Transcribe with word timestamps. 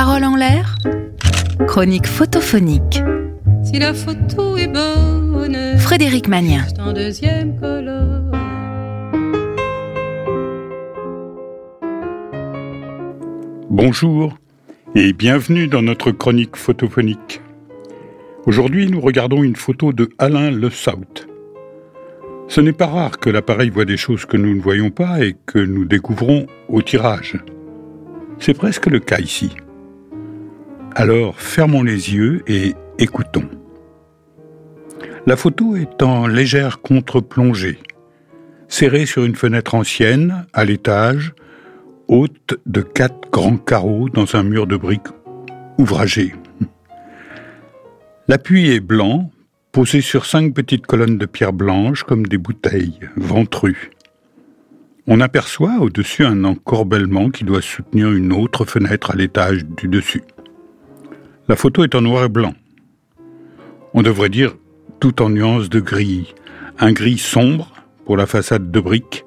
Parole 0.00 0.22
en 0.22 0.36
l'air 0.36 0.76
Chronique 1.66 2.06
photophonique. 2.06 3.02
Si 3.64 3.80
la 3.80 3.92
photo 3.92 4.56
est 4.56 4.68
bonne, 4.68 5.76
Frédéric 5.76 6.28
Magnien. 6.28 6.64
c'est 6.68 6.80
en 6.80 6.92
deuxième 6.92 7.58
colonne. 7.58 8.30
Bonjour 13.70 14.38
et 14.94 15.12
bienvenue 15.12 15.66
dans 15.66 15.82
notre 15.82 16.12
chronique 16.12 16.54
photophonique. 16.54 17.40
Aujourd'hui, 18.46 18.88
nous 18.88 19.00
regardons 19.00 19.42
une 19.42 19.56
photo 19.56 19.92
de 19.92 20.10
Alain 20.18 20.52
Le 20.52 20.70
Saut. 20.70 21.26
Ce 22.46 22.60
n'est 22.60 22.72
pas 22.72 22.86
rare 22.86 23.18
que 23.18 23.30
l'appareil 23.30 23.70
voit 23.70 23.84
des 23.84 23.96
choses 23.96 24.26
que 24.26 24.36
nous 24.36 24.54
ne 24.54 24.60
voyons 24.62 24.90
pas 24.90 25.24
et 25.24 25.34
que 25.44 25.58
nous 25.58 25.86
découvrons 25.86 26.46
au 26.68 26.82
tirage. 26.82 27.34
C'est 28.38 28.54
presque 28.54 28.86
le 28.86 29.00
cas 29.00 29.18
ici. 29.18 29.56
Alors, 31.00 31.40
fermons 31.40 31.84
les 31.84 32.12
yeux 32.12 32.42
et 32.48 32.74
écoutons. 32.98 33.48
La 35.26 35.36
photo 35.36 35.76
est 35.76 36.02
en 36.02 36.26
légère 36.26 36.80
contre-plongée, 36.80 37.78
serrée 38.66 39.06
sur 39.06 39.22
une 39.22 39.36
fenêtre 39.36 39.76
ancienne, 39.76 40.44
à 40.52 40.64
l'étage, 40.64 41.34
haute 42.08 42.58
de 42.66 42.80
quatre 42.80 43.30
grands 43.30 43.58
carreaux 43.58 44.08
dans 44.08 44.34
un 44.34 44.42
mur 44.42 44.66
de 44.66 44.76
briques 44.76 45.06
ouvragé. 45.78 46.34
L'appui 48.26 48.68
est 48.68 48.80
blanc, 48.80 49.30
posé 49.70 50.00
sur 50.00 50.26
cinq 50.26 50.52
petites 50.52 50.86
colonnes 50.88 51.16
de 51.16 51.26
pierre 51.26 51.52
blanche 51.52 52.02
comme 52.02 52.26
des 52.26 52.38
bouteilles, 52.38 52.98
ventrues. 53.14 53.92
On 55.06 55.20
aperçoit 55.20 55.76
au-dessus 55.78 56.24
un 56.24 56.42
encorbellement 56.42 57.30
qui 57.30 57.44
doit 57.44 57.62
soutenir 57.62 58.10
une 58.10 58.32
autre 58.32 58.64
fenêtre 58.64 59.12
à 59.12 59.14
l'étage 59.14 59.64
du 59.64 59.86
dessus. 59.86 60.24
La 61.48 61.56
photo 61.56 61.82
est 61.82 61.94
en 61.94 62.02
noir 62.02 62.24
et 62.24 62.28
blanc. 62.28 62.52
On 63.94 64.02
devrait 64.02 64.28
dire 64.28 64.54
tout 65.00 65.22
en 65.22 65.30
nuances 65.30 65.70
de 65.70 65.80
gris. 65.80 66.34
Un 66.78 66.92
gris 66.92 67.16
sombre 67.16 67.72
pour 68.04 68.18
la 68.18 68.26
façade 68.26 68.70
de 68.70 68.80
briques, 68.80 69.24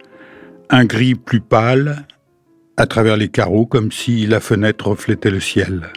un 0.69 0.86
gris 0.86 1.16
plus 1.16 1.41
pâle 1.41 2.05
à 2.78 2.86
travers 2.86 3.17
les 3.17 3.30
carreaux 3.30 3.66
comme 3.66 3.91
si 3.91 4.28
la 4.28 4.39
fenêtre 4.39 4.88
reflétait 4.88 5.31
le 5.31 5.39
ciel. 5.39 5.88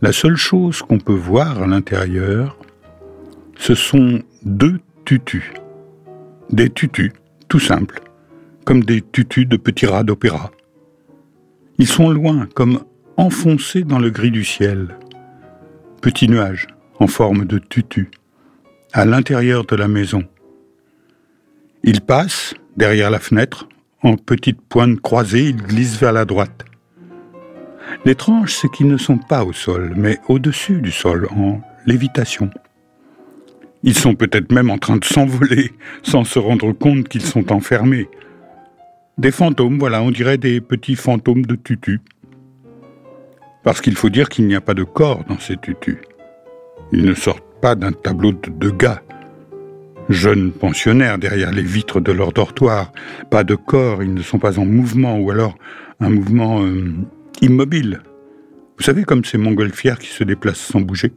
La 0.00 0.12
seule 0.12 0.36
chose 0.36 0.82
qu'on 0.82 1.00
peut 1.00 1.12
voir 1.12 1.60
à 1.60 1.66
l'intérieur, 1.66 2.56
ce 3.56 3.74
sont 3.74 4.22
deux 4.44 4.78
tutus. 5.04 5.50
Des 6.50 6.70
tutus, 6.70 7.12
tout 7.48 7.58
simples, 7.58 8.00
comme 8.64 8.84
des 8.84 9.02
tutus 9.02 9.48
de 9.48 9.56
petits 9.56 9.86
rats 9.86 10.04
d'opéra. 10.04 10.52
Ils 11.78 11.88
sont 11.88 12.10
loin, 12.10 12.48
comme 12.54 12.80
enfoncés 13.18 13.82
dans 13.82 13.98
le 13.98 14.10
gris 14.10 14.30
du 14.30 14.44
ciel. 14.44 14.96
Petits 16.00 16.28
nuages 16.28 16.68
en 17.00 17.08
forme 17.08 17.46
de 17.46 17.58
tutus, 17.58 18.06
à 18.92 19.04
l'intérieur 19.04 19.64
de 19.64 19.74
la 19.74 19.88
maison. 19.88 20.22
Ils 21.82 22.00
passent 22.00 22.54
derrière 22.76 23.10
la 23.10 23.18
fenêtre, 23.18 23.68
en 24.04 24.14
petites 24.14 24.60
pointes 24.60 25.00
croisées, 25.00 25.48
ils 25.48 25.56
glissent 25.56 25.98
vers 25.98 26.12
la 26.12 26.24
droite. 26.24 26.64
L'étrange, 28.04 28.54
c'est 28.54 28.70
qu'ils 28.70 28.86
ne 28.86 28.96
sont 28.96 29.18
pas 29.18 29.44
au 29.44 29.52
sol, 29.52 29.94
mais 29.96 30.18
au-dessus 30.28 30.80
du 30.80 30.92
sol, 30.92 31.26
en 31.36 31.60
lévitation. 31.86 32.50
Ils 33.82 33.98
sont 33.98 34.14
peut-être 34.14 34.52
même 34.52 34.70
en 34.70 34.78
train 34.78 34.96
de 34.96 35.04
s'envoler, 35.04 35.72
sans 36.04 36.22
se 36.22 36.38
rendre 36.38 36.72
compte 36.72 37.08
qu'ils 37.08 37.22
sont 37.22 37.50
enfermés. 37.52 38.08
Des 39.18 39.32
fantômes, 39.32 39.80
voilà, 39.80 40.02
on 40.02 40.12
dirait 40.12 40.38
des 40.38 40.60
petits 40.60 40.94
fantômes 40.94 41.46
de 41.46 41.56
tutus. 41.56 41.98
Parce 43.68 43.82
qu'il 43.82 43.96
faut 43.96 44.08
dire 44.08 44.30
qu'il 44.30 44.46
n'y 44.46 44.54
a 44.54 44.62
pas 44.62 44.72
de 44.72 44.82
corps 44.82 45.24
dans 45.28 45.38
ces 45.38 45.58
tutus. 45.58 45.98
Ils 46.90 47.04
ne 47.04 47.12
sortent 47.12 47.44
pas 47.60 47.74
d'un 47.74 47.92
tableau 47.92 48.32
de, 48.32 48.48
de 48.48 48.70
gars. 48.70 49.02
Jeunes 50.08 50.52
pensionnaires 50.52 51.18
derrière 51.18 51.52
les 51.52 51.60
vitres 51.60 52.00
de 52.00 52.10
leur 52.10 52.32
dortoir. 52.32 52.92
Pas 53.30 53.44
de 53.44 53.56
corps, 53.56 54.02
ils 54.02 54.14
ne 54.14 54.22
sont 54.22 54.38
pas 54.38 54.58
en 54.58 54.64
mouvement, 54.64 55.18
ou 55.18 55.30
alors 55.30 55.54
un 56.00 56.08
mouvement 56.08 56.62
euh, 56.62 56.94
immobile. 57.42 58.00
Vous 58.78 58.84
savez, 58.84 59.04
comme 59.04 59.22
ces 59.26 59.36
montgolfières 59.36 59.98
qui 59.98 60.08
se 60.08 60.24
déplacent 60.24 60.60
sans 60.60 60.80
bouger. 60.80 61.12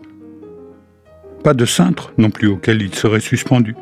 Pas 1.46 1.54
de 1.54 1.64
cintre 1.64 2.12
non 2.18 2.32
plus 2.32 2.50
auquel 2.50 2.82
ils 2.82 2.96
seraient 2.96 3.22
suspendus. 3.22 3.78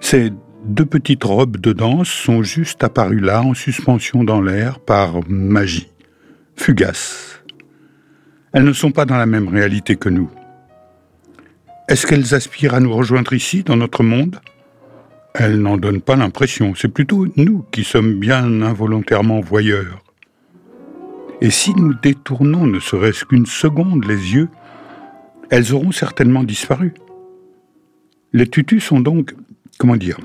Ces 0.00 0.32
deux 0.64 0.84
petites 0.84 1.22
robes 1.22 1.58
de 1.58 1.72
danse 1.72 2.08
sont 2.08 2.42
juste 2.42 2.82
apparues 2.82 3.20
là, 3.20 3.42
en 3.42 3.54
suspension 3.54 4.24
dans 4.24 4.40
l'air, 4.40 4.80
par 4.80 5.20
magie, 5.28 5.92
fugace. 6.56 7.33
Elles 8.54 8.64
ne 8.64 8.72
sont 8.72 8.92
pas 8.92 9.04
dans 9.04 9.16
la 9.16 9.26
même 9.26 9.48
réalité 9.48 9.96
que 9.96 10.08
nous. 10.08 10.30
Est-ce 11.88 12.06
qu'elles 12.06 12.36
aspirent 12.36 12.74
à 12.74 12.80
nous 12.80 12.94
rejoindre 12.94 13.32
ici, 13.32 13.64
dans 13.64 13.76
notre 13.76 14.04
monde? 14.04 14.40
Elles 15.34 15.60
n'en 15.60 15.76
donnent 15.76 16.00
pas 16.00 16.14
l'impression. 16.14 16.72
C'est 16.76 16.88
plutôt 16.88 17.26
nous 17.36 17.64
qui 17.72 17.82
sommes 17.82 18.20
bien 18.20 18.62
involontairement 18.62 19.40
voyeurs. 19.40 20.04
Et 21.40 21.50
si 21.50 21.74
nous 21.74 21.94
détournons 21.94 22.66
ne 22.66 22.78
serait-ce 22.78 23.24
qu'une 23.24 23.44
seconde 23.44 24.04
les 24.04 24.34
yeux, 24.34 24.48
elles 25.50 25.74
auront 25.74 25.90
certainement 25.90 26.44
disparu. 26.44 26.94
Les 28.32 28.46
tutus 28.46 28.84
sont 28.84 29.00
donc, 29.00 29.34
comment 29.78 29.96
dire, 29.96 30.18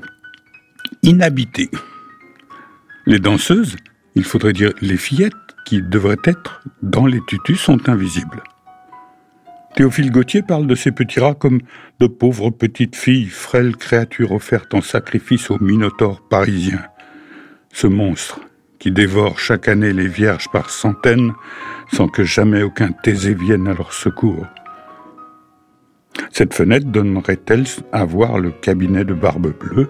inhabités. 1.02 1.68
Les 3.06 3.18
danseuses, 3.18 3.76
il 4.14 4.22
faudrait 4.22 4.52
dire 4.52 4.72
les 4.80 4.96
fillettes 4.96 5.34
qui 5.70 5.82
devraient 5.82 6.16
être 6.24 6.62
dans 6.82 7.06
les 7.06 7.20
tutus, 7.28 7.60
sont 7.60 7.88
invisibles. 7.88 8.42
Théophile 9.76 10.10
Gautier 10.10 10.42
parle 10.42 10.66
de 10.66 10.74
ces 10.74 10.90
petits 10.90 11.20
rats 11.20 11.36
comme 11.36 11.60
de 12.00 12.08
pauvres 12.08 12.50
petites 12.50 12.96
filles, 12.96 13.26
frêles 13.26 13.76
créatures 13.76 14.32
offertes 14.32 14.74
en 14.74 14.80
sacrifice 14.80 15.48
au 15.48 15.60
Minotaure 15.60 16.26
parisien. 16.28 16.80
Ce 17.72 17.86
monstre 17.86 18.40
qui 18.80 18.90
dévore 18.90 19.38
chaque 19.38 19.68
année 19.68 19.92
les 19.92 20.08
vierges 20.08 20.48
par 20.52 20.70
centaines 20.70 21.34
sans 21.92 22.08
que 22.08 22.24
jamais 22.24 22.64
aucun 22.64 22.90
Thésée 22.90 23.34
vienne 23.34 23.68
à 23.68 23.74
leur 23.74 23.92
secours. 23.92 24.48
Cette 26.32 26.52
fenêtre 26.52 26.86
donnerait-elle 26.86 27.66
à 27.92 28.04
voir 28.04 28.40
le 28.40 28.50
cabinet 28.50 29.04
de 29.04 29.14
Barbe 29.14 29.52
Bleue? 29.56 29.88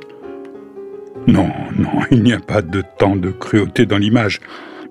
Non, 1.26 1.50
non, 1.74 2.02
il 2.10 2.22
n'y 2.22 2.34
a 2.34 2.41
pas 2.41 2.60
de 2.60 2.82
temps 2.98 3.16
de 3.16 3.30
cruauté 3.30 3.86
dans 3.86 3.97
l'image. 3.97 4.41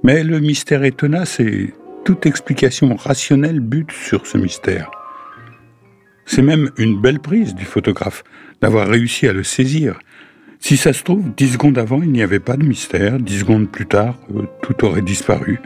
Mais 0.03 0.23
le 0.23 0.39
mystère 0.39 0.83
est 0.83 0.97
tenace 0.97 1.39
et 1.39 1.73
toute 2.05 2.25
explication 2.25 2.95
rationnelle 2.95 3.59
bute 3.59 3.91
sur 3.91 4.25
ce 4.25 4.37
mystère. 4.37 4.89
C'est 6.25 6.41
même 6.41 6.69
une 6.77 7.01
belle 7.01 7.19
prise 7.19 7.55
du 7.55 7.65
photographe 7.65 8.23
d'avoir 8.61 8.87
réussi 8.87 9.27
à 9.27 9.33
le 9.33 9.43
saisir. 9.43 9.99
Si 10.59 10.77
ça 10.77 10.93
se 10.93 11.03
trouve, 11.03 11.33
dix 11.35 11.53
secondes 11.53 11.77
avant, 11.77 12.01
il 12.01 12.11
n'y 12.11 12.21
avait 12.21 12.39
pas 12.39 12.57
de 12.57 12.65
mystère, 12.65 13.17
dix 13.19 13.39
secondes 13.39 13.69
plus 13.69 13.87
tard, 13.87 14.17
euh, 14.35 14.43
tout 14.61 14.85
aurait 14.85 15.01
disparu. 15.01 15.59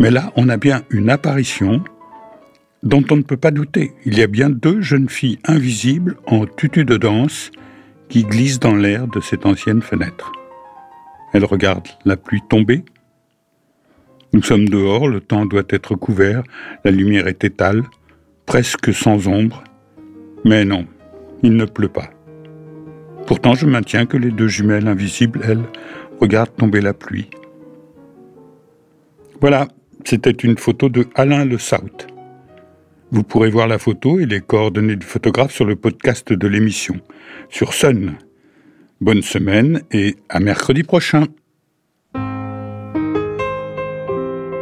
Mais 0.00 0.10
là, 0.10 0.32
on 0.36 0.48
a 0.48 0.56
bien 0.56 0.82
une 0.90 1.10
apparition 1.10 1.82
dont 2.82 3.04
on 3.10 3.16
ne 3.16 3.22
peut 3.22 3.36
pas 3.36 3.50
douter. 3.50 3.92
Il 4.04 4.18
y 4.18 4.22
a 4.22 4.26
bien 4.26 4.50
deux 4.50 4.80
jeunes 4.80 5.08
filles 5.08 5.38
invisibles 5.44 6.16
en 6.26 6.46
tutu 6.46 6.84
de 6.84 6.96
danse 6.96 7.50
qui 8.08 8.24
glissent 8.24 8.60
dans 8.60 8.74
l'air 8.74 9.06
de 9.08 9.20
cette 9.20 9.46
ancienne 9.46 9.82
fenêtre. 9.82 10.32
Elles 11.32 11.44
regardent 11.44 11.88
la 12.04 12.16
pluie 12.16 12.42
tomber. 12.48 12.84
Nous 14.32 14.42
sommes 14.42 14.68
dehors, 14.68 15.08
le 15.08 15.20
temps 15.20 15.46
doit 15.46 15.62
être 15.70 15.94
couvert, 15.94 16.42
la 16.84 16.90
lumière 16.90 17.26
est 17.28 17.44
étale, 17.44 17.82
presque 18.44 18.92
sans 18.92 19.26
ombre. 19.26 19.64
Mais 20.44 20.64
non, 20.64 20.86
il 21.42 21.56
ne 21.56 21.64
pleut 21.64 21.88
pas. 21.88 22.10
Pourtant, 23.26 23.54
je 23.54 23.66
maintiens 23.66 24.06
que 24.06 24.16
les 24.16 24.30
deux 24.30 24.48
jumelles 24.48 24.88
invisibles, 24.88 25.40
elles, 25.44 25.64
regardent 26.20 26.54
tomber 26.56 26.80
la 26.80 26.94
pluie. 26.94 27.30
Voilà, 29.40 29.68
c'était 30.04 30.30
une 30.30 30.58
photo 30.58 30.88
de 30.88 31.06
Alain 31.14 31.44
Le 31.44 31.58
Saut. 31.58 32.06
Vous 33.10 33.22
pourrez 33.22 33.50
voir 33.50 33.66
la 33.66 33.78
photo 33.78 34.18
et 34.18 34.26
les 34.26 34.40
coordonnées 34.40 34.96
du 34.96 35.06
photographe 35.06 35.52
sur 35.52 35.64
le 35.64 35.76
podcast 35.76 36.32
de 36.32 36.48
l'émission, 36.48 37.00
sur 37.48 37.72
Sun. 37.72 38.16
Bonne 39.00 39.22
semaine 39.22 39.82
et 39.90 40.16
à 40.28 40.40
mercredi 40.40 40.82
prochain. 40.82 41.24